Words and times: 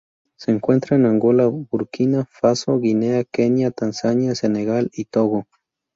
Se 0.35 0.49
encuentra 0.49 0.95
en 0.97 1.05
Angola 1.05 1.45
Burkina 1.45 2.25
Faso, 2.31 2.79
Guinea, 2.79 3.23
Kenia, 3.25 3.69
Tanzania, 3.69 4.33
Senegal 4.33 4.89
y 4.95 5.05
Togo. 5.05 5.45